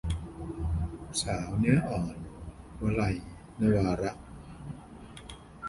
[1.21, 2.17] สาวเนื้ออ่อน-
[2.81, 3.15] วลัย
[3.59, 4.11] นวาระ